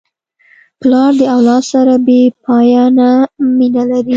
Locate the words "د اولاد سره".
1.19-1.93